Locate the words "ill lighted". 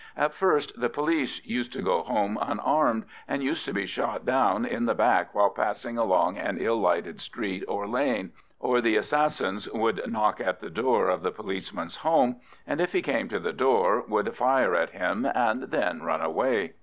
6.59-7.21